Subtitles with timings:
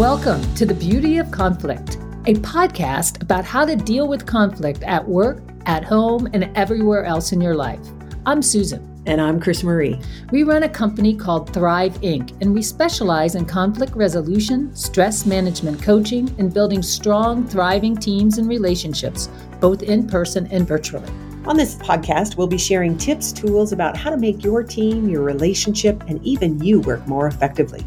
[0.00, 5.06] Welcome to The Beauty of Conflict, a podcast about how to deal with conflict at
[5.06, 7.86] work, at home, and everywhere else in your life.
[8.24, 9.02] I'm Susan.
[9.04, 10.00] And I'm Chris Marie.
[10.32, 15.82] We run a company called Thrive Inc., and we specialize in conflict resolution, stress management
[15.82, 19.28] coaching, and building strong, thriving teams and relationships,
[19.60, 21.12] both in person and virtually.
[21.44, 25.24] On this podcast, we'll be sharing tips, tools about how to make your team, your
[25.24, 27.84] relationship, and even you work more effectively.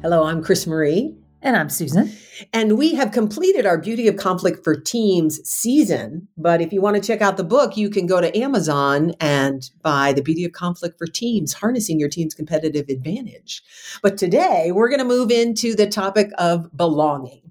[0.02, 1.16] Hello, I'm Chris Marie.
[1.42, 2.12] And I'm Susan.
[2.52, 6.29] And we have completed our Beauty of Conflict for Teams season.
[6.37, 9.69] But if you want to check out the book, you can go to Amazon and
[9.83, 13.62] buy The Beauty of Conflict for Teams, Harnessing Your Team's Competitive Advantage.
[14.02, 17.43] But today we're going to move into the topic of belonging.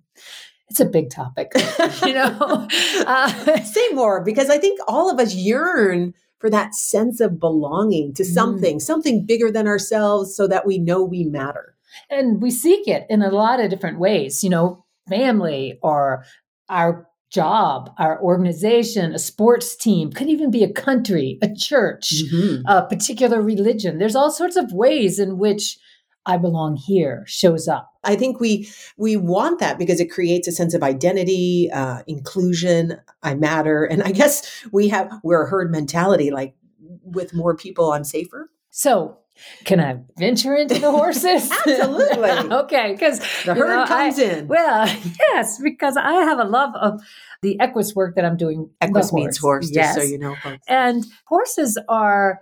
[0.70, 1.52] It's a big topic,
[2.06, 2.68] you know.
[3.08, 8.14] uh, Say more, because I think all of us yearn for that sense of belonging
[8.14, 8.82] to something, mm.
[8.82, 11.76] something bigger than ourselves, so that we know we matter.
[12.10, 16.24] And we seek it in a lot of different ways, you know, family or
[16.70, 22.66] our job, our organization, a sports team, could even be a country, a church, mm-hmm.
[22.66, 23.98] a particular religion.
[23.98, 25.78] There's all sorts of ways in which
[26.26, 27.90] I belong here shows up.
[28.04, 33.00] I think we we want that because it creates a sense of identity, uh, inclusion.
[33.24, 36.30] I matter, and I guess we have we're a herd mentality.
[36.30, 36.56] Like
[37.02, 38.50] with more people, I'm safer.
[38.70, 39.18] So
[39.64, 41.52] can I venture into the horses?
[41.68, 42.30] Absolutely.
[42.58, 44.48] okay, because the herd know, comes I, in.
[44.48, 44.88] Well,
[45.32, 47.02] yes, because I have a love of
[47.42, 48.70] the equus work that I'm doing.
[48.82, 49.96] Equus means horse, yes.
[49.96, 50.36] so you know.
[50.44, 50.64] Folks.
[50.68, 52.42] And horses are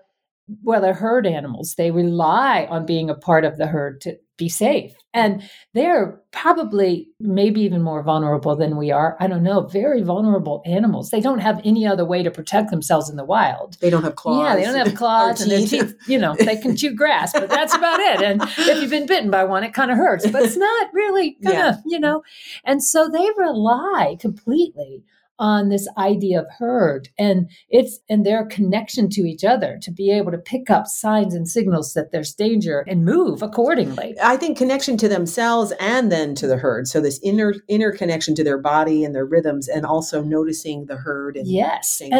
[0.63, 1.75] well, they're herd animals.
[1.75, 4.93] They rely on being a part of the herd to be safe.
[5.13, 9.16] And they're probably maybe even more vulnerable than we are.
[9.19, 11.09] I don't know, very vulnerable animals.
[11.09, 13.78] They don't have any other way to protect themselves in the wild.
[13.79, 14.44] They don't have claws.
[14.44, 17.50] Yeah, they don't have claws and their teeth, you know, they can chew grass, but
[17.50, 18.22] that's about it.
[18.22, 21.38] And if you've been bitten by one, it kind of hurts, but it's not really
[21.44, 21.81] kind of, yeah.
[21.85, 22.22] you know.
[22.66, 25.03] And so they rely completely
[25.38, 30.12] on this idea of herd and it's and their connection to each other to be
[30.12, 34.16] able to pick up signs and signals that there's danger and move accordingly.
[34.23, 36.88] I think connection to themselves and then to the herd.
[36.88, 40.97] So this inner inner connection to their body and their rhythms and also noticing the
[40.97, 42.02] herd and yes.
[42.02, 42.13] and,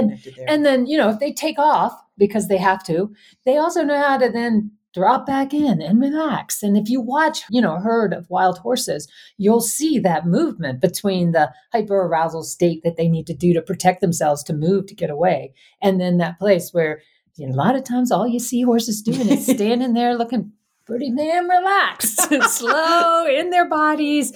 [0.48, 3.14] And then, you know, if they take off because they have to,
[3.46, 6.64] they also know how to then drop back in and relax.
[6.64, 9.08] And if you watch, you know, a herd of wild horses,
[9.38, 14.02] you'll see that movement between the hyperarousal state that they need to do to protect
[14.02, 17.02] themselves to move to get away, and then that place where
[17.36, 20.54] you know, a lot of times all you see horses doing is standing there looking
[20.86, 24.32] pretty damn relaxed, slow in their bodies,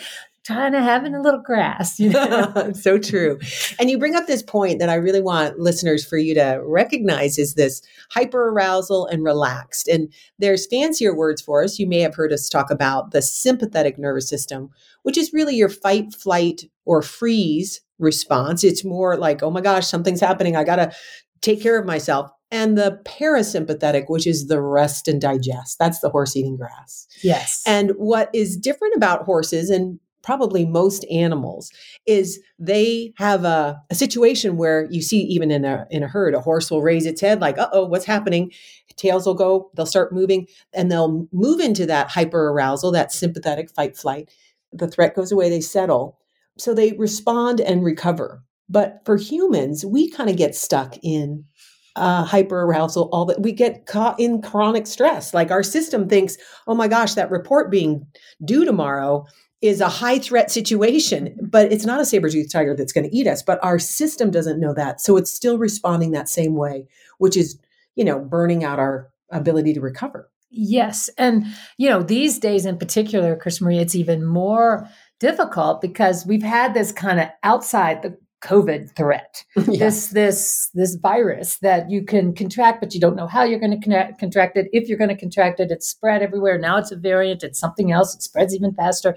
[0.50, 2.00] trying of having a little grass.
[2.00, 2.72] You know?
[2.74, 3.40] so true.
[3.80, 7.38] And you bring up this point that I really want listeners for you to recognize
[7.38, 9.88] is this hyper arousal and relaxed.
[9.88, 11.78] And there's fancier words for us.
[11.78, 14.70] You may have heard us talk about the sympathetic nervous system,
[15.04, 18.64] which is really your fight, flight, or freeze response.
[18.64, 20.56] It's more like, oh my gosh, something's happening.
[20.56, 20.92] I got to
[21.42, 25.78] take care of myself and the parasympathetic, which is the rest and digest.
[25.78, 27.08] That's the horse eating grass.
[27.22, 27.62] Yes.
[27.68, 31.72] And what is different about horses, and probably most animals
[32.06, 36.34] is they have a, a, situation where you see even in a in a herd
[36.34, 38.52] a horse will raise its head like uh-oh what's happening?
[38.96, 43.70] Tails will go they'll start moving and they'll move into that hyper arousal that sympathetic
[43.70, 44.30] fight flight.
[44.74, 46.20] The threat goes away they settle.
[46.58, 48.44] So they respond and recover.
[48.68, 51.46] But for humans we kind of get stuck in
[51.96, 55.34] uh, hyper arousal, all that we get caught in chronic stress.
[55.34, 56.38] Like our system thinks,
[56.68, 58.06] oh my gosh, that report being
[58.46, 59.26] due tomorrow
[59.62, 63.16] is a high threat situation, but it's not a saber tooth tiger that's going to
[63.16, 63.42] eat us.
[63.42, 65.02] But our system doesn't know that.
[65.02, 66.88] So it's still responding that same way,
[67.18, 67.60] which is,
[67.96, 70.30] you know, burning out our ability to recover.
[70.50, 71.10] Yes.
[71.18, 71.46] And,
[71.78, 74.88] you know, these days in particular, Chris Marie, it's even more
[75.20, 79.44] difficult because we've had this kind of outside the COVID threat.
[79.70, 79.86] Yeah.
[79.86, 83.80] This this this virus that you can contract, but you don't know how you're going
[83.80, 84.68] to contract it.
[84.72, 86.58] If you're going to contract it, it's spread everywhere.
[86.58, 87.44] Now it's a variant.
[87.44, 88.16] It's something else.
[88.16, 89.16] It spreads even faster.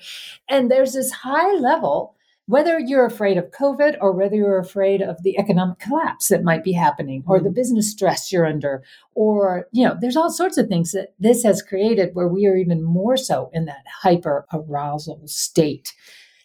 [0.48, 2.16] And there's this high level.
[2.46, 6.64] Whether you're afraid of COVID or whether you're afraid of the economic collapse that might
[6.64, 7.44] be happening or mm-hmm.
[7.44, 8.82] the business stress you're under,
[9.14, 12.56] or, you know, there's all sorts of things that this has created where we are
[12.56, 15.94] even more so in that hyper arousal state.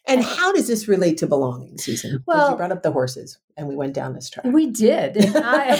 [0.07, 2.24] And how does this relate to belonging, Susan?
[2.25, 4.45] Well, you brought up the horses and we went down this track.
[4.45, 5.18] We did.
[5.36, 5.75] I,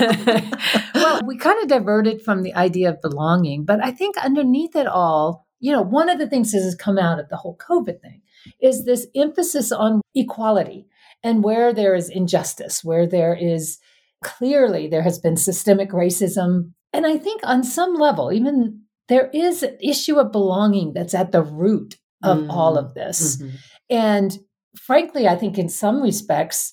[0.00, 4.76] I, well, we kind of diverted from the idea of belonging, but I think underneath
[4.76, 7.56] it all, you know, one of the things that has come out of the whole
[7.56, 8.22] COVID thing
[8.60, 10.86] is this emphasis on equality
[11.22, 13.78] and where there is injustice, where there is
[14.22, 16.72] clearly there has been systemic racism.
[16.92, 21.32] And I think on some level, even there is an issue of belonging that's at
[21.32, 22.50] the root of mm-hmm.
[22.50, 23.36] all of this.
[23.36, 23.56] Mm-hmm.
[23.90, 24.38] And
[24.76, 26.72] frankly, I think in some respects,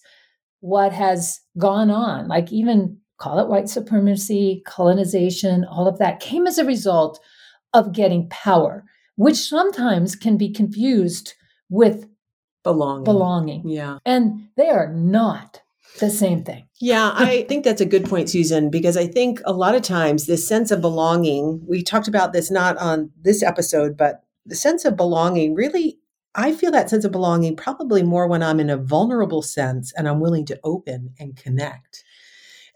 [0.60, 6.46] what has gone on, like even call it white supremacy, colonization, all of that came
[6.48, 7.20] as a result
[7.74, 8.84] of getting power,
[9.16, 11.34] which sometimes can be confused
[11.70, 12.08] with
[12.64, 13.04] belonging.
[13.04, 13.70] Belonging.
[13.70, 13.98] Yeah.
[14.06, 15.62] And they are not
[16.00, 16.68] the same thing.
[16.80, 20.26] Yeah, I think that's a good point, Susan, because I think a lot of times
[20.26, 24.86] this sense of belonging, we talked about this not on this episode, but the sense
[24.86, 26.00] of belonging really,
[26.34, 30.08] I feel that sense of belonging probably more when I'm in a vulnerable sense and
[30.08, 32.04] I'm willing to open and connect.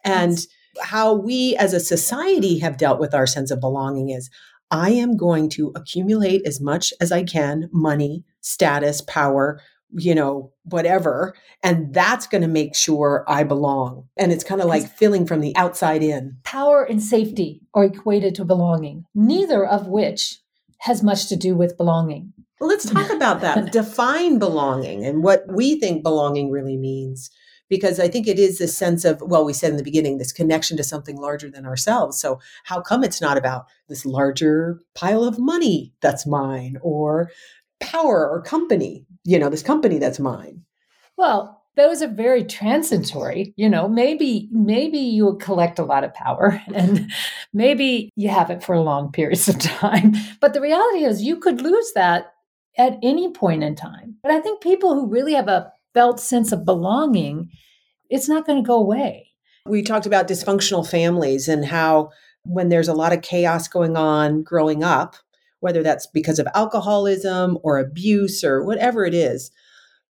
[0.04, 0.48] And yes.
[0.82, 4.30] how we as a society have dealt with our sense of belonging is
[4.70, 9.62] I am going to accumulate as much as I can money, status, power,
[9.94, 11.36] you know, whatever.
[11.62, 14.08] And that's going to make sure I belong.
[14.18, 16.38] And it's kind of like filling from the outside in.
[16.44, 20.41] Power and safety are equated to belonging, neither of which
[20.82, 22.34] has much to do with belonging.
[22.60, 23.72] Well, let's talk about that.
[23.72, 27.30] Define belonging and what we think belonging really means
[27.70, 30.34] because I think it is this sense of, well, we said in the beginning, this
[30.34, 32.20] connection to something larger than ourselves.
[32.20, 37.32] So, how come it's not about this larger pile of money that's mine or
[37.80, 40.64] power or company, you know, this company that's mine?
[41.16, 46.62] Well, those are very transitory you know maybe maybe you collect a lot of power
[46.74, 47.12] and
[47.54, 51.62] maybe you have it for long periods of time but the reality is you could
[51.62, 52.34] lose that
[52.78, 56.52] at any point in time but i think people who really have a felt sense
[56.52, 57.50] of belonging,
[58.10, 59.32] it's not going to go away.
[59.66, 62.12] We talked about dysfunctional families and how
[62.44, 65.16] when there's a lot of chaos going on growing up,
[65.60, 69.52] whether that's because of alcoholism or abuse or whatever it is,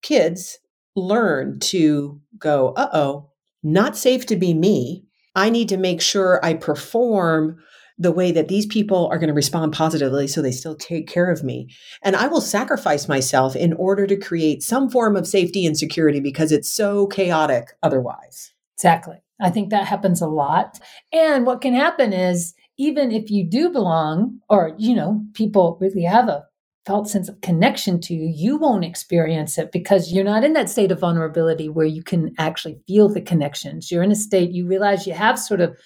[0.02, 0.60] kids
[1.00, 3.32] learn to go, uh oh,
[3.64, 5.06] not safe to be me.
[5.36, 7.58] I need to make sure I perform
[7.98, 11.30] the way that these people are going to respond positively so they still take care
[11.30, 11.70] of me.
[12.02, 16.22] And I will sacrifice myself in order to create some form of safety and security
[16.22, 18.54] because it's so chaotic otherwise.
[18.78, 19.18] Exactly.
[19.42, 20.80] I think that happens a lot.
[21.12, 26.04] And what can happen is even if you do belong or you know people really
[26.04, 26.46] have a
[26.86, 30.70] felt sense of connection to you, you won't experience it because you're not in that
[30.70, 33.92] state of vulnerability where you can actually feel the connections.
[33.92, 35.78] You're in a state you realize you have sort of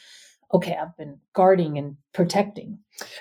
[0.53, 2.77] okay, I've been guarding and protecting.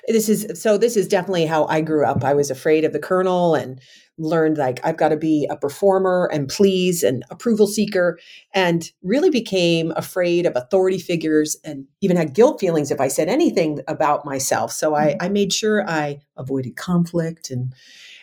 [0.06, 2.24] This is so this is definitely how I grew up.
[2.24, 3.80] I was afraid of the colonel and
[4.18, 8.18] learned like I've got to be a performer and please and approval seeker
[8.54, 13.28] and really became afraid of authority figures and even had guilt feelings if I said
[13.28, 14.70] anything about myself.
[14.70, 15.22] So I, mm-hmm.
[15.22, 17.72] I made sure I avoided conflict and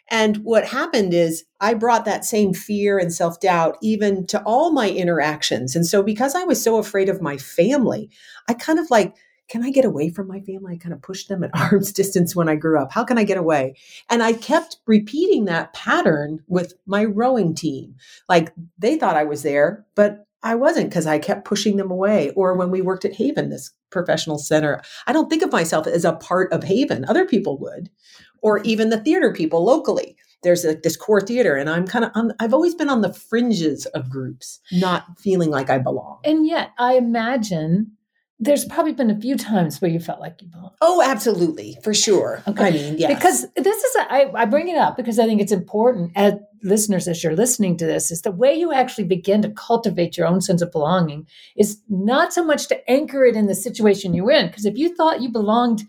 [0.10, 4.72] and what happened is I brought that same fear and self doubt even to all
[4.72, 5.76] my interactions.
[5.76, 8.10] And so, because I was so afraid of my family,
[8.48, 9.16] I kind of like,
[9.50, 10.76] can I get away from my family?
[10.76, 12.92] I kind of pushed them at arm's distance when I grew up.
[12.92, 13.76] How can I get away?
[14.10, 17.96] And I kept repeating that pattern with my rowing team.
[18.28, 22.32] Like they thought I was there, but I wasn't because I kept pushing them away.
[22.32, 26.06] Or when we worked at Haven, this professional center, I don't think of myself as
[26.06, 27.04] a part of Haven.
[27.06, 27.90] Other people would
[28.42, 28.70] or mm-hmm.
[28.70, 30.16] even the theater people locally.
[30.42, 33.86] There's like this core theater, and I'm kind of, I've always been on the fringes
[33.88, 36.20] of groups, not feeling like I belong.
[36.24, 37.92] And yet, I imagine
[38.40, 40.72] there's probably been a few times where you felt like you belong.
[40.80, 42.42] Oh, absolutely, for sure.
[42.48, 42.68] Okay.
[42.68, 43.14] I mean, yes.
[43.14, 46.36] Because this is, a, I, I bring it up because I think it's important as
[46.64, 50.26] listeners, as you're listening to this, is the way you actually begin to cultivate your
[50.26, 54.32] own sense of belonging is not so much to anchor it in the situation you're
[54.32, 54.48] in.
[54.48, 55.84] Because if you thought you belonged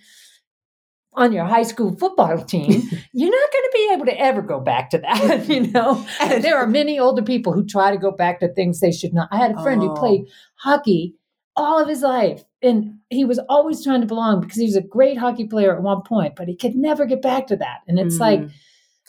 [1.14, 4.60] on your high school football team, you're not going to be able to ever go
[4.60, 5.48] back to that.
[5.48, 8.80] you know, and there are many older people who try to go back to things
[8.80, 9.28] they should not.
[9.30, 9.88] I had a friend oh.
[9.88, 10.26] who played
[10.56, 11.16] hockey
[11.56, 14.82] all of his life, and he was always trying to belong because he was a
[14.82, 17.80] great hockey player at one point, but he could never get back to that.
[17.88, 18.20] And it's mm.
[18.20, 18.40] like,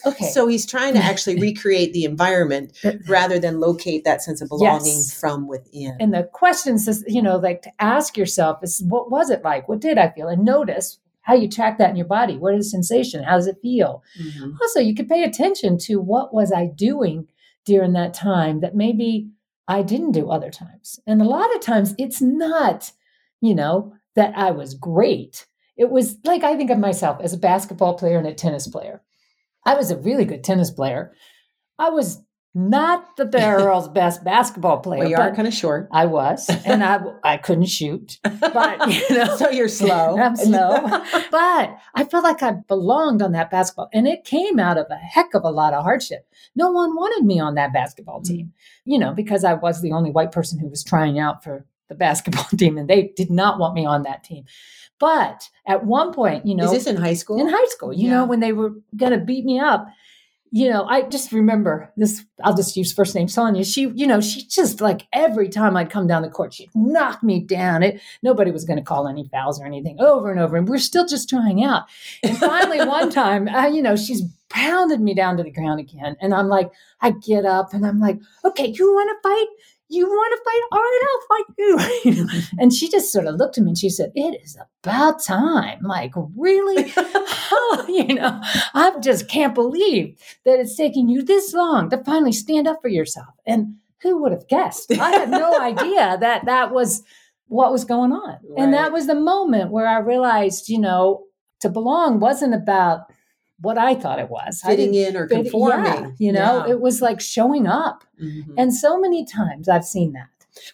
[0.04, 0.26] okay.
[0.26, 2.76] So he's trying to actually recreate the environment
[3.08, 5.18] rather than locate that sense of belonging yes.
[5.18, 5.96] from within.
[6.00, 9.68] And the questions you know, like to ask yourself is, what was it like?
[9.68, 10.28] What did I feel?
[10.28, 12.36] And notice how you track that in your body.
[12.36, 13.22] What is the sensation?
[13.22, 14.02] How does it feel?
[14.20, 14.52] Mm-hmm.
[14.60, 17.28] Also, you could pay attention to what was I doing
[17.64, 19.30] during that time that maybe
[19.68, 21.00] I didn't do other times.
[21.06, 22.92] And a lot of times it's not,
[23.40, 25.46] you know, that I was great.
[25.76, 29.02] It was like I think of myself as a basketball player and a tennis player.
[29.64, 31.12] I was a really good tennis player.
[31.78, 32.20] I was
[32.54, 35.00] not the world's best basketball player.
[35.00, 35.88] Well, you are kind of short.
[35.90, 40.18] I was, and I I couldn't shoot, but you know, so you're slow.
[40.20, 40.80] I'm slow,
[41.30, 44.96] but I felt like I belonged on that basketball, and it came out of a
[44.96, 46.26] heck of a lot of hardship.
[46.54, 48.26] No one wanted me on that basketball mm.
[48.26, 48.52] team,
[48.84, 51.94] you know, because I was the only white person who was trying out for the
[51.94, 54.44] basketball team, and they did not want me on that team.
[54.98, 57.40] But at one point, you know, is this in high school?
[57.40, 58.10] In high school, you yeah.
[58.10, 59.86] know, when they were going to beat me up,
[60.54, 62.22] you know, I just remember this.
[62.44, 63.64] I'll just use first name Sonia.
[63.64, 67.22] She, you know, she just like every time I'd come down the court, she'd knock
[67.22, 67.82] me down.
[67.82, 70.76] It nobody was going to call any fouls or anything over and over, and we're
[70.76, 71.84] still just trying out.
[72.22, 76.16] And finally, one time, uh, you know, she's pounded me down to the ground again,
[76.20, 79.46] and I'm like, I get up and I'm like, okay, you want to fight?
[79.92, 80.62] You want to fight?
[80.72, 82.42] All right, I'll fight you.
[82.58, 85.80] and she just sort of looked at me and she said, It is about time.
[85.82, 86.92] Like, really?
[86.96, 88.40] oh, you know,
[88.74, 92.88] I just can't believe that it's taking you this long to finally stand up for
[92.88, 93.34] yourself.
[93.46, 94.92] And who would have guessed?
[94.92, 97.02] I had no idea that that was
[97.46, 98.38] what was going on.
[98.48, 98.58] Right.
[98.58, 101.24] And that was the moment where I realized, you know,
[101.60, 103.12] to belong wasn't about
[103.62, 104.60] what I thought it was.
[104.60, 105.86] Fitting in or conforming.
[105.86, 106.72] Yeah, you know, yeah.
[106.72, 108.04] it was like showing up.
[108.22, 108.54] Mm-hmm.
[108.58, 110.28] And so many times I've seen that.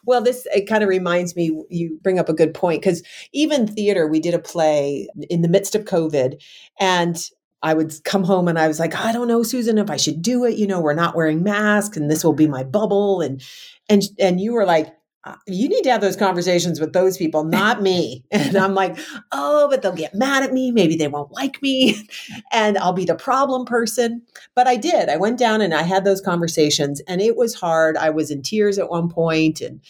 [0.05, 1.65] Well, this it kind of reminds me.
[1.71, 3.03] You bring up a good point because
[3.33, 6.43] even theater, we did a play in the midst of COVID,
[6.81, 7.31] and
[7.63, 10.23] I would come home and I was like, I don't know, Susan, if I should
[10.23, 10.57] do it.
[10.57, 13.21] You know, we're not wearing masks, and this will be my bubble.
[13.21, 13.43] And
[13.89, 17.45] and and you were like, Uh, you need to have those conversations with those people,
[17.61, 18.25] not me.
[18.31, 18.99] And I'm like,
[19.33, 20.71] oh, but they'll get mad at me.
[20.71, 22.09] Maybe they won't like me
[22.53, 24.23] and I'll be the problem person.
[24.55, 25.09] But I did.
[25.09, 27.97] I went down and I had those conversations and it was hard.
[27.97, 29.81] I was in tears at one point and,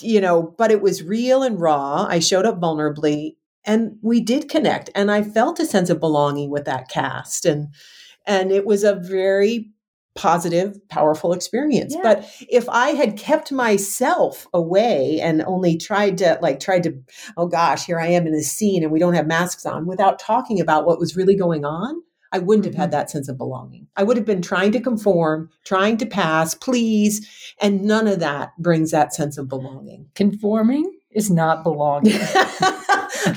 [0.00, 2.06] you know, but it was real and raw.
[2.08, 6.50] I showed up vulnerably and we did connect and I felt a sense of belonging
[6.50, 7.46] with that cast.
[7.46, 7.68] And,
[8.26, 9.70] and it was a very
[10.16, 11.94] positive, powerful experience.
[11.94, 12.02] Yeah.
[12.02, 16.98] But if I had kept myself away and only tried to like tried to,
[17.36, 20.18] oh gosh, here I am in this scene and we don't have masks on without
[20.18, 22.92] talking about what was really going on, I wouldn't have had mm-hmm.
[22.92, 23.86] that sense of belonging.
[23.96, 28.50] I would have been trying to conform, trying to pass, please, and none of that
[28.58, 30.08] brings that sense of belonging.
[30.14, 32.12] Conforming is not belonging.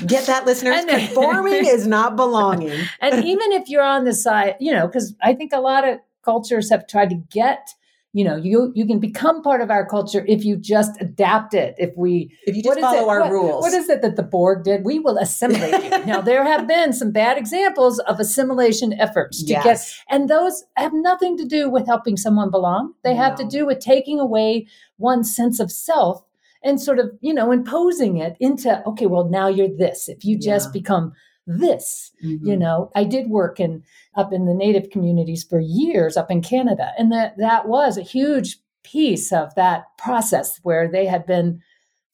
[0.06, 0.84] Get that, listeners?
[0.84, 2.78] Conforming is not belonging.
[3.00, 5.98] and even if you're on the side, you know, because I think a lot of
[6.22, 7.68] cultures have tried to get
[8.12, 11.74] you know you you can become part of our culture if you just adapt it
[11.78, 13.62] if we if you just follow our what, rules.
[13.62, 14.84] what is it that the borg did?
[14.84, 15.90] We will assimilate you.
[16.06, 19.64] Now there have been some bad examples of assimilation efforts to yes.
[19.64, 22.94] get and those have nothing to do with helping someone belong.
[23.04, 24.66] They have to do with taking away
[24.98, 26.24] one's sense of self
[26.64, 30.08] and sort of you know imposing it into okay well now you're this.
[30.08, 30.80] If you just yeah.
[30.80, 31.12] become
[31.58, 32.46] this mm-hmm.
[32.46, 33.82] you know i did work in
[34.16, 38.02] up in the native communities for years up in canada and that that was a
[38.02, 41.60] huge piece of that process where they had been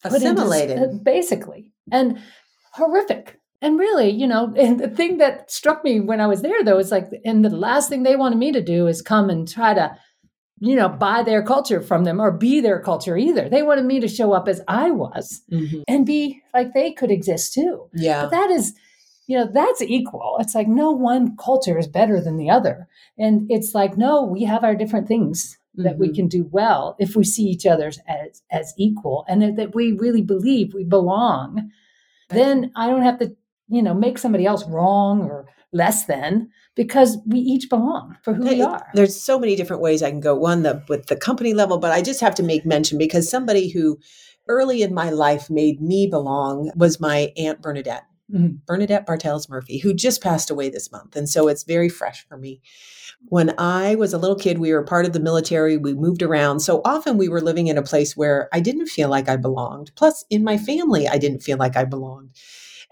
[0.04, 2.18] assimilated into, uh, basically and
[2.72, 6.64] horrific and really you know and the thing that struck me when i was there
[6.64, 9.48] though is like and the last thing they wanted me to do is come and
[9.48, 9.96] try to
[10.60, 13.48] you know, buy their culture from them or be their culture either.
[13.48, 15.82] They wanted me to show up as I was mm-hmm.
[15.86, 17.88] and be like they could exist too.
[17.92, 18.22] Yeah.
[18.22, 18.74] But that is
[19.26, 20.36] you know, that's equal.
[20.40, 22.88] It's like no one culture is better than the other.
[23.18, 26.00] And it's like, no, we have our different things that mm-hmm.
[26.00, 29.92] we can do well if we see each other as as equal and that we
[29.92, 31.70] really believe we belong.
[32.30, 33.36] Then I don't have to,
[33.68, 38.44] you know, make somebody else wrong or less than because we each belong for who
[38.44, 38.86] we are.
[38.94, 40.34] There's so many different ways I can go.
[40.34, 43.68] One the with the company level, but I just have to make mention because somebody
[43.68, 43.98] who
[44.48, 48.04] early in my life made me belong was my aunt Bernadette.
[48.32, 48.56] Mm-hmm.
[48.66, 51.14] Bernadette Bartels Murphy, who just passed away this month.
[51.14, 52.60] And so it's very fresh for me.
[53.28, 55.76] When I was a little kid, we were part of the military.
[55.76, 56.60] We moved around.
[56.60, 59.92] So often we were living in a place where I didn't feel like I belonged.
[59.94, 62.30] Plus, in my family, I didn't feel like I belonged.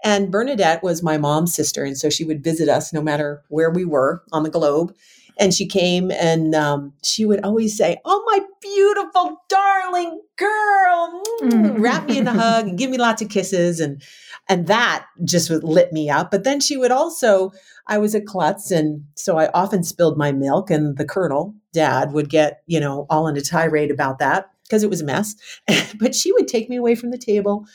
[0.05, 1.83] And Bernadette was my mom's sister.
[1.83, 4.95] And so she would visit us no matter where we were on the globe.
[5.37, 11.79] And she came and um, she would always say, Oh, my beautiful, darling girl, mm,
[11.79, 13.79] wrap me in a hug and give me lots of kisses.
[13.79, 14.01] And
[14.47, 16.31] and that just lit me up.
[16.31, 17.51] But then she would also,
[17.87, 18.71] I was a klutz.
[18.71, 23.05] And so I often spilled my milk, and the colonel, dad, would get, you know,
[23.09, 25.35] all in a tirade about that because it was a mess.
[25.99, 27.65] but she would take me away from the table,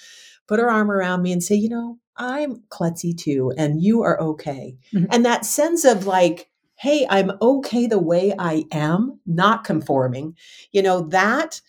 [0.46, 4.20] put her arm around me, and say, you know, I'm klutzy too, and you are
[4.20, 4.76] okay.
[4.92, 5.06] Mm-hmm.
[5.10, 10.36] And that sense of like, hey, I'm okay the way I am, not conforming,
[10.72, 11.60] you know, that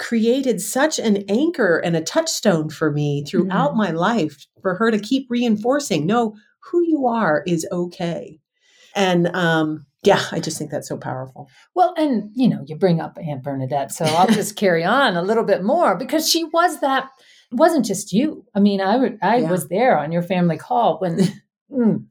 [0.00, 3.78] created such an anchor and a touchstone for me throughout mm-hmm.
[3.78, 8.40] my life for her to keep reinforcing no who you are is okay
[8.96, 11.48] and um Yeah, I just think that's so powerful.
[11.74, 15.22] Well, and you know, you bring up Aunt Bernadette, so I'll just carry on a
[15.22, 17.04] little bit more because she was that.
[17.52, 18.44] It wasn't just you.
[18.54, 19.50] I mean, I I Yeah.
[19.50, 21.32] was there on your family call when mm,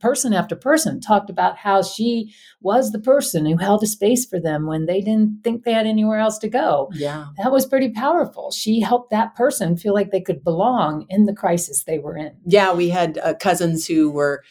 [0.00, 4.40] person after person talked about how she was the person who held a space for
[4.40, 6.88] them when they didn't think they had anywhere else to go.
[6.94, 7.26] Yeah.
[7.38, 8.50] That was pretty powerful.
[8.50, 12.32] She helped that person feel like they could belong in the crisis they were in.
[12.44, 14.42] Yeah, we had uh, cousins who were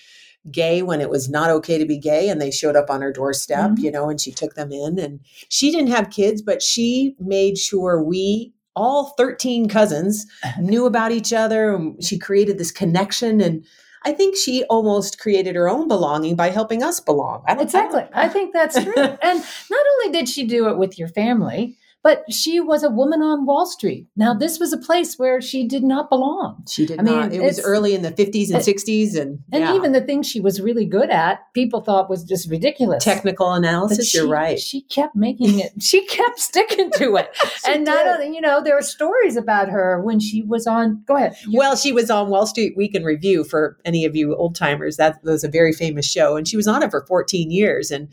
[0.52, 3.12] gay when it was not okay to be gay and they showed up on her
[3.12, 3.80] doorstep, Mhm.
[3.80, 7.58] you know, and she took them in and she didn't have kids, but she made
[7.58, 10.26] sure we all 13 cousins
[10.60, 11.76] knew about each other.
[11.76, 13.66] and She created this connection and
[14.04, 17.44] I think she almost created her own belonging by helping us belong.
[17.48, 18.06] I Exactly.
[18.14, 18.94] I think that's true.
[18.98, 23.22] and not only did she do it with your family, but she was a woman
[23.22, 24.08] on Wall Street.
[24.16, 26.64] Now, this was a place where she did not belong.
[26.70, 27.34] She did I mean, not.
[27.34, 29.76] It was early in the 50s and it- 60s and, And yeah.
[29.76, 33.04] even the things she was really good at, people thought was just ridiculous.
[33.04, 34.10] technical analysis.
[34.10, 34.58] she, You're right.
[34.60, 35.74] She kept making it.
[35.82, 37.30] She kept sticking to it.
[37.68, 38.08] And not did.
[38.08, 41.04] only, you know, there are stories about her when she was on.
[41.06, 41.36] Go ahead.
[41.48, 44.56] You- Well, she was on Wall Street Week in Review for any of you old
[44.56, 44.96] timers.
[44.98, 47.92] That was a very famous show, and she was on it for 14 years.
[47.92, 48.08] And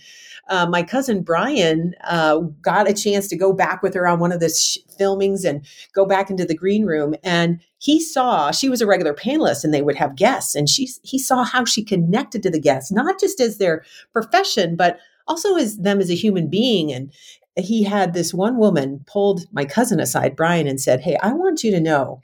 [0.48, 4.32] uh, my cousin Brian uh, got a chance to go back with her on one
[4.32, 7.14] of the sh- filmings and go back into the green room.
[7.24, 10.88] And he saw she was a regular panelist, and they would have guests, and she
[11.02, 15.56] he saw how she connected to the guests, not just as their profession, but also
[15.56, 16.92] as them as a human being.
[16.92, 17.12] And
[17.56, 21.64] he had this one woman pulled my cousin aside, Brian, and said, "Hey, I want
[21.64, 22.20] you to know."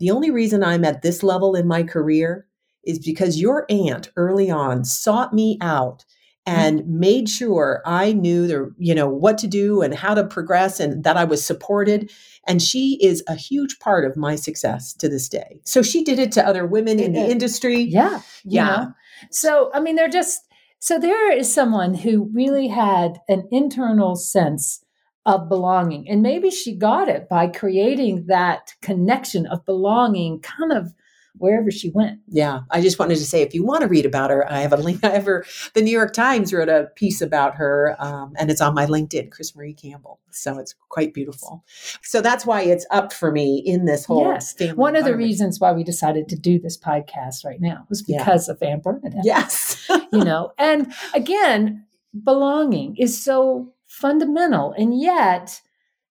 [0.00, 2.46] The only reason I'm at this level in my career
[2.84, 6.04] is because your aunt early on sought me out
[6.48, 6.58] Mm-hmm.
[6.58, 10.80] and made sure I knew the you know what to do and how to progress
[10.80, 12.10] and that I was supported
[12.48, 15.60] and she is a huge part of my success to this day.
[15.64, 17.76] So she did it to other women in the industry.
[17.82, 18.16] Yeah.
[18.42, 18.66] you Yeah.
[18.66, 18.92] know?
[19.30, 20.40] So, I mean, they're just,
[20.80, 24.84] so there is someone who really had an internal sense
[25.24, 26.08] of belonging.
[26.08, 30.92] And maybe she got it by creating that connection of belonging kind of
[31.36, 32.20] wherever she went.
[32.28, 34.72] Yeah, I just wanted to say if you want to read about her, I have
[34.72, 35.00] a link.
[35.04, 35.44] I have her.
[35.74, 39.30] The New York Times wrote a piece about her, um, and it's on my LinkedIn,
[39.30, 40.20] Chris Marie Campbell.
[40.30, 41.64] So it's quite beautiful.
[42.02, 44.54] So that's why it's up for me in this whole Yes.
[44.74, 48.18] One of the reasons why we decided to do this podcast right now was Yeah.
[48.18, 49.20] because of Aunt Bernadette.
[49.24, 49.86] Yes.
[50.12, 51.84] you know and again
[52.24, 55.60] belonging is so fundamental and yet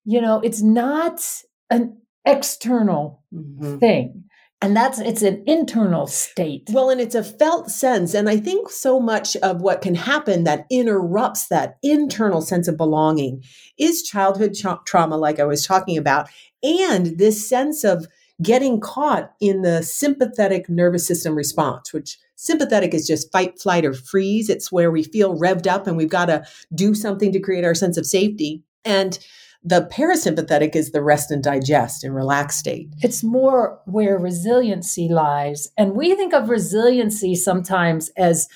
[0.05, 1.21] you know it's not
[1.69, 3.79] an external Mhm.
[3.79, 4.23] thing
[4.61, 8.13] and that's it's an internal state Well, and it's a felt sense.
[8.13, 12.77] And I think so much of what can happen that interrupts that internal sense of
[12.77, 13.43] belonging
[13.77, 16.29] is childhood tra- trauma, like I was talking about,
[16.63, 18.05] and this sense of
[18.41, 23.93] getting caught in the sympathetic nervous system response, which sympathetic is just fight, flight, or
[23.93, 24.49] freeze.
[24.49, 26.43] It's where we feel revved up and we've got to
[26.73, 28.63] do something to create our sense of safety.
[28.83, 29.19] And
[29.63, 32.89] the parasympathetic is the rest and digest and relax state.
[33.01, 38.47] it's more where resiliency lies and we think of resiliency sometimes as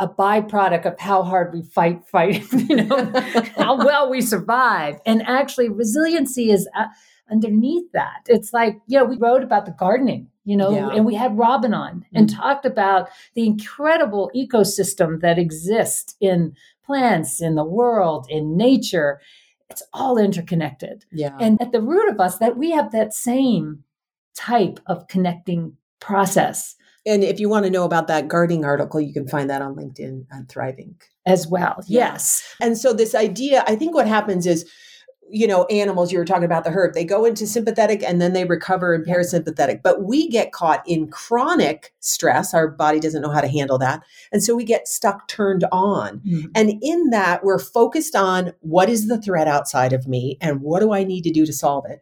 [0.00, 3.12] a byproduct of how hard we fight fight you know
[3.56, 6.86] how well we survive and actually resiliency is uh,
[7.30, 10.90] underneath that it's like you know we wrote about the gardening you know Yeah.
[10.90, 12.36] and we had robin on and Mhm.
[12.36, 16.54] talked about the incredible ecosystem that exists in
[16.86, 19.20] plants in the world in nature
[19.70, 21.36] it's all interconnected Yeah.
[21.40, 23.84] and at the root of us that we have that same
[24.36, 26.74] type of connecting process
[27.06, 29.74] And if you want to know about that gardening article, you can find that on
[29.76, 31.02] LinkedIn at Thrive Inc.
[31.26, 32.12] as well Yeah.
[32.12, 34.68] yes And so this idea, I think what happens is,
[35.30, 38.32] you know, animals, you were talking about the herd, they go into sympathetic and then
[38.32, 39.82] they recover in parasympathetic.
[39.82, 42.54] But we get caught in chronic stress.
[42.54, 44.02] Our body doesn't know how to handle that.
[44.32, 46.20] And so we get stuck turned on.
[46.20, 46.48] Mm-hmm.
[46.54, 50.80] And in that, we're focused on what is the threat outside of me and what
[50.80, 52.00] do I need to do to solve it?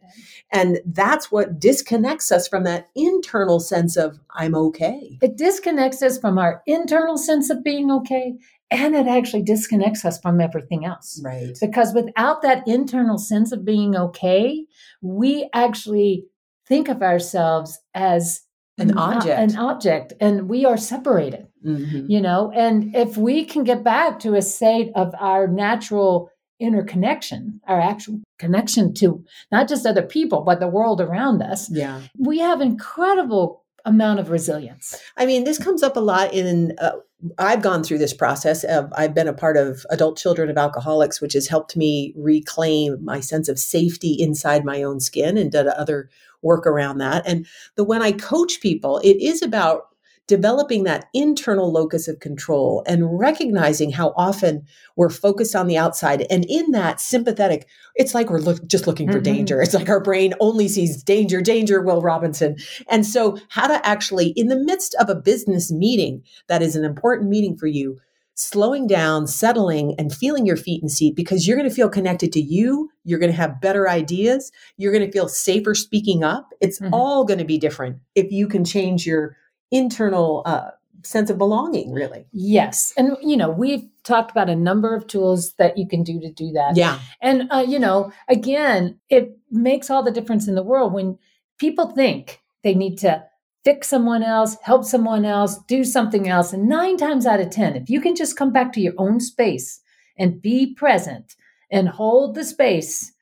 [0.51, 5.17] And that's what disconnects us from that internal sense of I'm okay.
[5.21, 8.35] it disconnects us from our internal sense of being okay
[8.73, 11.55] and it actually disconnects us from everything else Right.
[11.61, 14.65] because without that internal sense of being okay
[15.01, 16.25] we actually
[16.67, 18.41] think of ourselves as
[18.79, 19.39] An object.
[19.45, 22.09] an object and we are separated Mhm.
[22.13, 27.59] you know and if we can get back to a state of our natural interconnection
[27.67, 31.99] our actual connection to not just other people but the world around us Yeah.
[32.17, 36.73] we have incredible amount of resilience I mean, this comes up a lot in.
[36.79, 36.93] Uh,
[37.37, 38.63] I've gone through this process.
[38.63, 43.03] Of, I've been a part of Adult Children of Alcoholics, which has helped me reclaim
[43.03, 46.09] my sense of safety inside my own skin and did other
[46.41, 47.23] work around that.
[47.25, 49.87] And the when I coach people, it is about
[50.27, 56.25] developing that internal locus of control and recognizing how often we're focused on the outside.
[56.29, 59.35] And in that sympathetic, it's like we're look, just looking for mm-hmm.
[59.35, 59.61] danger.
[59.61, 62.55] It's like our brain only sees danger, danger, Will Robinson.
[62.89, 66.85] And so, how to actually, in the midst of a business meeting that is an
[66.85, 67.99] important meeting for you,
[68.35, 72.31] slowing down, settling, and feeling your feet in seat because you're going to feel connected
[72.33, 72.89] to you.
[73.03, 74.51] You're going to have better ideas.
[74.77, 76.49] You're going to feel safer speaking up.
[76.61, 76.93] It's mm-hmm.
[76.93, 79.35] all going to be different if you can change your
[79.73, 80.69] internal uh,
[81.03, 82.25] sense of belonging, really.
[82.31, 82.93] Yes.
[82.97, 86.31] And, you know, we've talked about a number of tools that you can do to
[86.31, 86.77] do that.
[86.77, 86.99] Yeah.
[87.21, 91.17] And, uh, you know, again, it makes all the difference in the world when
[91.57, 93.23] people think they need to
[93.65, 96.53] fix someone else, help someone else, do something else.
[96.53, 99.19] And nine times out of 10, if you can just come back to your own
[99.19, 99.81] space
[100.17, 101.35] and be present
[101.71, 103.13] and hold the space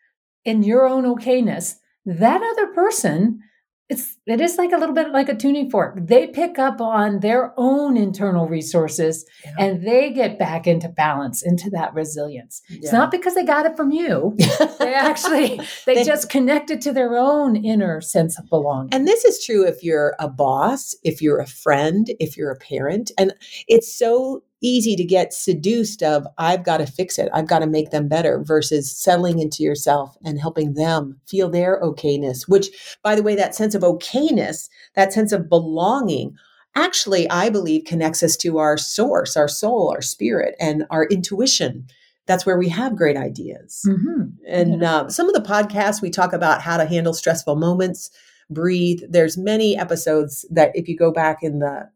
[0.44, 3.42] in your own okayness, that other person
[3.91, 5.97] it's it is like a little bit like a tuning fork.
[5.99, 9.56] They pick up on their own internal resources yeah.
[9.60, 12.62] and they get back into balance, into that resilience.
[12.69, 12.77] Yeah.
[12.84, 14.38] It's not because they got it from you.
[14.80, 18.93] they actually they, they just connected to their own inner sense of belonging.
[18.93, 22.58] And this is true if you're a boss, if you're a friend, if you're a
[22.58, 23.12] parent.
[23.17, 23.34] And
[23.67, 27.67] it's so easy to get seduced of i've got to fix it i've got to
[27.67, 33.15] make them better versus settling into yourself and helping them feel their okayness which by
[33.15, 36.36] the way that sense of okayness that sense of belonging
[36.76, 41.86] actually i believe connects us to our source our soul our spirit and our intuition
[42.28, 44.30] that's where we have great ideas mm-hmm.
[44.47, 44.97] and yeah.
[44.97, 48.12] uh, some of the podcasts we talk about how to handle stressful moments
[48.52, 51.89] breathe there's many episodes that if you go back in the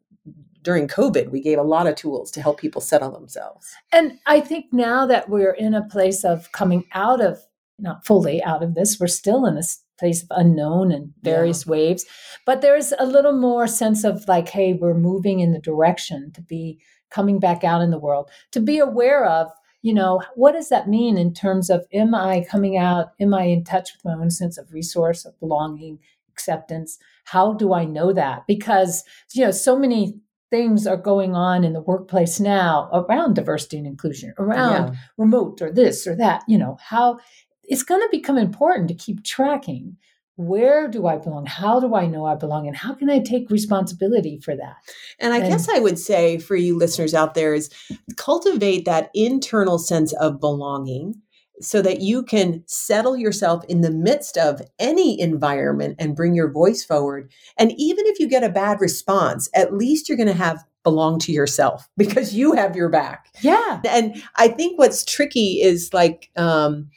[0.66, 3.74] during COVID, we gave a lot of tools to help people settle themselves.
[3.94, 7.40] And I think now that we're in a place of coming out of,
[7.80, 11.72] not fully out of this, we're still in this place of unknown and various yeah.
[11.72, 12.06] waves,
[12.46, 16.42] but there's a little more sense of like, hey, we're moving in the direction to
[16.42, 19.52] be coming back out in the world, to be aware of
[19.86, 23.10] you know, what does that mean in terms of am I coming out?
[23.20, 26.98] Am I in touch with my own sense of resource, of belonging, acceptance?
[27.26, 28.48] How do I know that?
[28.48, 30.20] Because, you know, so many
[30.56, 35.00] things are going on in the workplace now around diversity and inclusion, around yeah.
[35.18, 37.20] remote or this or that, you know, how
[37.66, 39.98] it's going to become important to keep tracking
[40.38, 41.46] where do I belong?
[41.46, 42.68] How do I know I belong?
[42.68, 44.76] And how can I take responsibility for that?
[45.18, 47.70] And I and, guess I would say for you listeners out there is
[48.18, 51.22] cultivate that internal sense of belonging
[51.62, 56.52] so that you can settle yourself in the midst of any environment and bring your
[56.52, 57.32] voice forward.
[57.58, 61.20] And even if you get a bad response, at least you're going to have belong
[61.20, 63.28] to yourself because you have your back.
[63.42, 63.82] Yeah.
[63.88, 66.90] And I think what's tricky is like, um,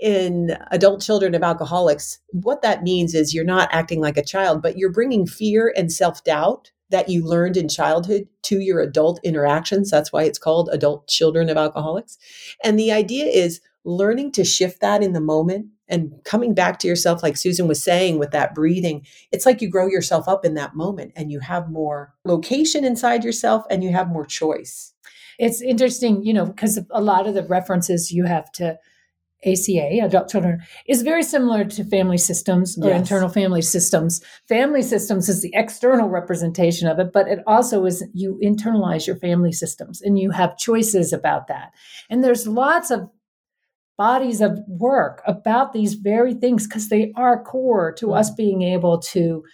[0.00, 4.62] in adult children of alcoholics, what that means is you're not acting like a child,
[4.62, 9.20] but you're bringing fear and self doubt that you learned in childhood to your adult
[9.22, 9.90] interactions.
[9.90, 12.18] That's why it's called adult children of alcoholics.
[12.64, 16.88] And the idea is learning to shift that in the moment and coming back to
[16.88, 20.54] yourself, like Susan was saying with that breathing, it's like you grow yourself up in
[20.54, 24.92] that moment and you have more location inside yourself and you have more choice.
[25.38, 28.78] It's interesting, you know, because a lot of the references you have to
[29.46, 33.00] ACA, adult children, is very similar to family systems or yes.
[33.00, 34.20] internal family systems.
[34.48, 39.16] Family systems is the external representation of it, but it also is you internalize your
[39.16, 41.72] family systems and you have choices about that.
[42.10, 43.08] And there's lots of
[43.96, 48.98] bodies of work about these very things because they are core to us being able
[48.98, 49.44] to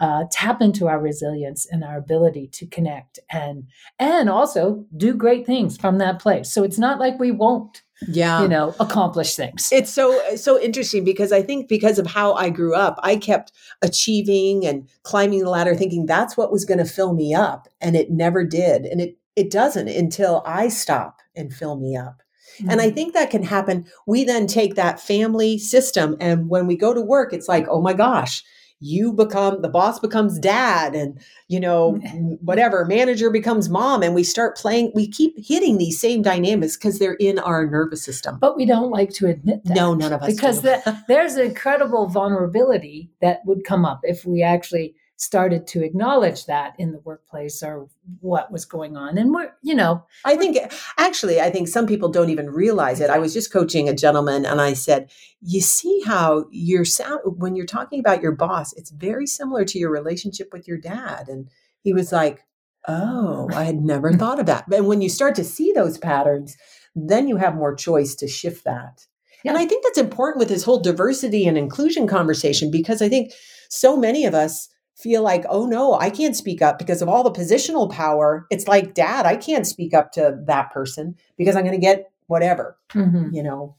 [0.00, 3.64] uh, tap into our resilience and our ability to connect and
[3.98, 8.42] and also do great things from that place so it's not like we won't yeah
[8.42, 12.48] you know accomplish things it's so so interesting because i think because of how i
[12.50, 16.84] grew up i kept achieving and climbing the ladder thinking that's what was going to
[16.84, 21.52] fill me up and it never did and it it doesn't until i stop and
[21.52, 22.22] fill me up
[22.58, 22.70] Mm-hmm.
[22.70, 22.94] And I mm-hmm.
[22.94, 23.86] think that can happen.
[24.06, 27.80] We then take that family system, and when we go to work, it's like, oh
[27.80, 28.44] my gosh,
[28.82, 31.92] you become the boss becomes dad and you know
[32.40, 36.98] whatever manager becomes mom and we start playing we keep hitting these same dynamics because
[36.98, 38.38] they're in our nervous system.
[38.40, 39.74] But we don't like to admit that.
[39.74, 44.42] No none of us because the, there's incredible vulnerability that would come up if we
[44.42, 47.86] actually started to acknowledge that in the workplace or
[48.18, 49.16] what was going on.
[49.16, 50.58] And we're you know i think
[50.98, 53.08] actually i think some people don't even realize it.
[53.08, 57.54] I was just coaching a gentleman and i said you see how your sound when
[57.54, 61.28] you're talking about your boss it's very similar to your relationship with your dad.
[61.28, 61.48] And
[61.82, 62.44] he was like
[62.88, 64.64] oh i had never thought of that.
[64.72, 66.56] And when you start to see those patterns
[66.96, 69.06] then you have more choice to shift that.
[69.44, 69.52] Yeah.
[69.52, 73.32] and i think that's important with this whole diversity and inclusion conversation because i think
[73.70, 74.68] so many of us
[75.02, 78.46] feel like, oh no, I can't speak up because of all the positional power.
[78.50, 82.10] It's like, dad, I can't speak up to that person because I'm going to get
[82.28, 83.34] whatever, Mhm.
[83.34, 83.76] you know,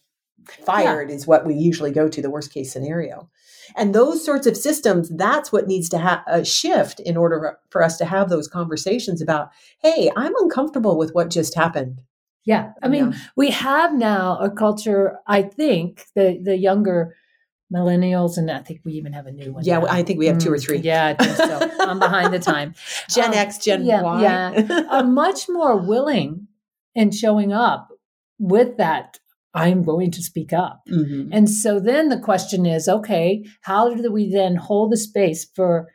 [0.65, 3.29] fired is what we usually go to, the worst case scenario.
[3.77, 7.81] And those sorts of systems, that's what needs to ha- uh, shift in order for
[7.81, 9.49] us to have those conversations about,
[9.81, 12.01] hey, I'm uncomfortable with what just happened.
[12.45, 12.73] Yeah.
[12.83, 13.17] I mean, Yeah.
[13.37, 17.15] we have now a culture, I think, the the younger
[17.73, 19.63] millennials, and I think we even have a new one.
[19.65, 19.87] Yeah, now.
[19.89, 20.77] I think we have two or Mm, three.
[20.79, 21.69] Yeah, I think so.
[21.79, 22.75] I'm behind the time.
[23.09, 24.21] Gen Um, X, Gen yeah, Y.
[24.21, 24.85] yeah.
[24.91, 26.47] Are much more willing
[26.95, 27.89] in showing up
[28.39, 29.19] with that.
[29.55, 30.81] I'm going to speak up.
[30.89, 31.29] Mhm.
[31.31, 35.87] And so then the question is okay, how do we then hold the space for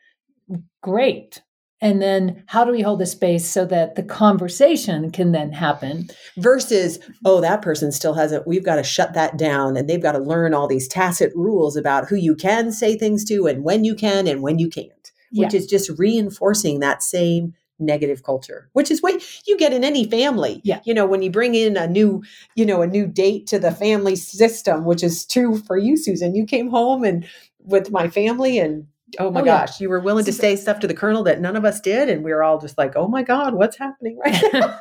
[0.82, 1.42] great?
[1.80, 6.08] And then how do we hold the space so that the conversation can then happen?
[6.36, 10.12] Versus, oh, that person still hasn't, we've got to shut that down and they've got
[10.12, 13.84] to learn all these tacit rules about who you can say things to and when
[13.84, 15.58] you can and when you can't, which Yeah.
[15.60, 20.60] is just reinforcing that same negative culture, which is what you get in any family.
[20.64, 20.80] Yeah.
[20.84, 22.24] You know, when you bring in a new,
[22.56, 26.34] you know, a new date to the family system, which is true for you, Susan.
[26.34, 27.24] You came home and
[27.60, 29.60] with my family and oh my Oh, yeah.
[29.66, 32.08] gosh, you were willing to say stuff to the colonel that none of us did.
[32.08, 34.78] And we were all just like, oh my God, what's happening right now?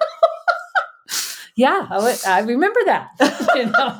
[1.55, 3.09] yeah, I, would- I remember that.
[3.55, 3.97] you know?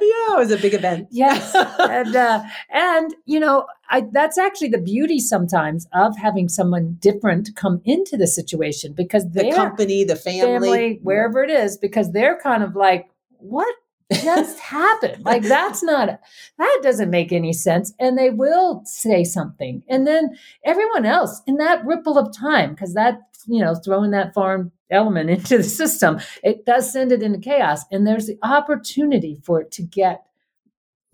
[0.00, 1.08] yeah, it was a big event.
[1.10, 6.96] yes, and uh, and you know, I that's actually the beauty sometimes of having someone
[7.00, 12.10] different come into the situation because the company, the family, family, wherever it is, because
[12.12, 13.72] they're kind of like, what
[14.14, 15.24] just happened?
[15.24, 16.20] Like that's not
[16.58, 21.56] that doesn't make any sense, and they will say something, and then everyone else in
[21.56, 26.20] that ripple of time, because that you know throwing that foreign element into the system,
[26.42, 30.24] it does send it into chaos, and there's the opportunity for it to get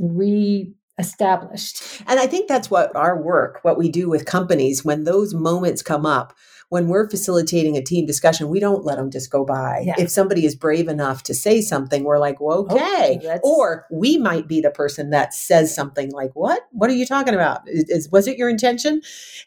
[0.00, 1.82] re-established.
[2.06, 5.82] And I think that's what our work, what we do with companies, when those moments
[5.82, 6.36] come up,
[6.70, 9.84] when we're facilitating a team discussion, we don't let them just go by.
[9.86, 9.94] Yeah.
[9.98, 13.18] If somebody is brave enough to say something, we're like, well, oh, okay.
[13.22, 16.62] that's- or we might be the person that says something like, what?
[16.72, 17.62] What are you talking about?
[17.66, 19.00] Is- was it your intention?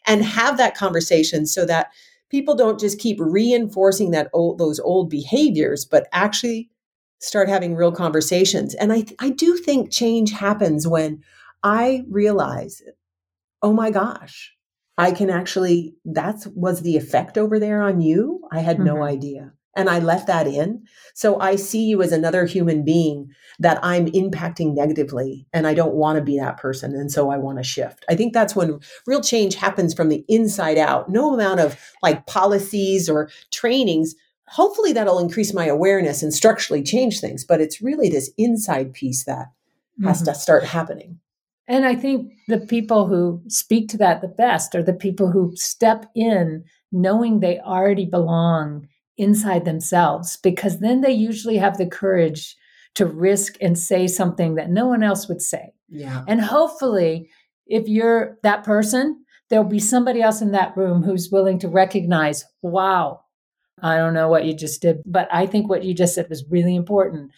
[0.06, 1.92] And have that conversation so that
[2.28, 6.70] people don't just keep reinforcing that old, those old behaviors, but actually
[7.20, 8.74] start having real conversations.
[8.74, 11.22] And I, I do think change happens when
[11.62, 12.82] I realize,
[13.62, 14.54] oh my gosh,
[14.98, 18.40] I can actually, that was the effect over there on you.
[18.52, 19.08] I had no Mhm.
[19.08, 19.52] idea.
[19.74, 20.82] And I let that in.
[21.14, 25.46] So I see you as another human being that I'm impacting negatively.
[25.54, 26.94] And I don't want to be that person.
[26.94, 28.04] And so I want to shift.
[28.10, 31.08] I think that's when real change happens from the inside out.
[31.08, 34.14] No amount of like policies or trainings.
[34.48, 37.42] Hopefully that'll increase my awareness and structurally change things.
[37.42, 39.46] But it's really this inside piece that
[40.04, 40.26] has Mhm.
[40.26, 41.18] to start happening.
[41.68, 45.52] And I think the people who speak to that the best are the people who
[45.54, 52.56] step in knowing they already belong inside themselves, because then they usually have the courage
[52.94, 55.72] to risk and say something that no one else would say.
[55.88, 56.24] Yeah.
[56.26, 57.30] And hopefully,
[57.66, 62.44] if you're that person, there'll be somebody else in that room who's willing to recognize,
[62.62, 63.20] wow,
[63.82, 66.44] I don't know what you just did, but I think what you just said was
[66.50, 67.30] really important.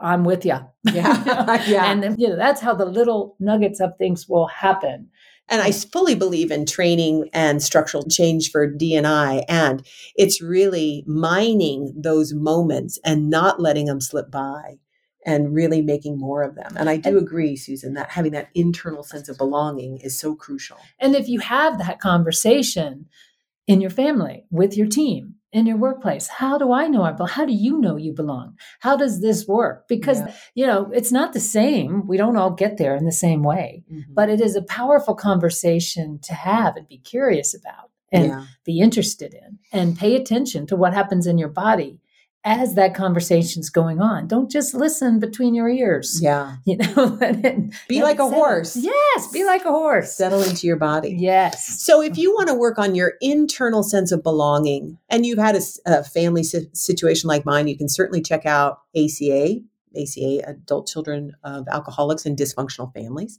[0.00, 0.58] I'm with you.
[0.92, 1.62] Yeah.
[1.68, 1.90] yeah.
[1.92, 5.08] And you know, that's how the little nuggets of things will happen.
[5.48, 9.44] And I fully believe in training and structural change for DNI.
[9.48, 9.84] And
[10.16, 14.78] it's really mining those moments and not letting them slip by
[15.26, 16.72] and really making more of them.
[16.76, 20.34] And I do And- agree, Susan, that having that internal sense of belonging is so
[20.34, 20.78] crucial.
[20.98, 23.06] And if you have that conversation
[23.66, 27.28] in your family, with your team, in your workplace, how do I know I belong?
[27.28, 28.56] How do you know you belong?
[28.80, 29.88] How does this work?
[29.88, 30.32] Because, Yeah.
[30.54, 32.06] you know, it's not the same.
[32.06, 34.14] We don't all get there in the same way, mm-hmm.
[34.14, 38.44] but it is a powerful conversation to have and be curious about and yeah.
[38.64, 41.99] be interested in and pay attention to what happens in your body
[42.44, 44.26] as that conversation's going on.
[44.26, 46.20] Don't just listen between your ears.
[46.22, 46.56] Yeah.
[46.64, 48.30] You know, let it- Be like a settle.
[48.32, 48.76] horse.
[48.76, 50.12] Yes, be like a horse.
[50.16, 51.14] Settle into your body.
[51.18, 51.82] Yes.
[51.84, 55.58] So, if you want to work on your internal sense of belonging, and you've had
[55.86, 59.56] a family si- situation like mine, you can certainly check out ACA,
[59.96, 63.38] ACA, Adult Children of Alcoholics and Dysfunctional Families.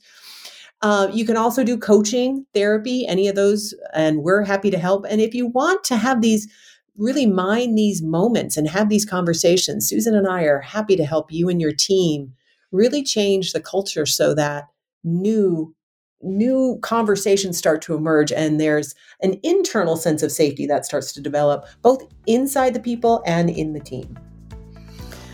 [0.83, 5.05] Uh, you can also do coaching, therapy, any of those, and we're happy to help.
[5.09, 6.51] And if you want to have these,
[6.97, 11.31] really mine these moments and have these conversations, Susan and I are happy to help
[11.31, 12.33] you and your team
[12.71, 14.67] really change the culture so that
[15.03, 15.75] new
[16.23, 21.19] new conversations start to emerge and there's an internal sense of safety that starts to
[21.19, 24.19] develop both inside the people and in the team.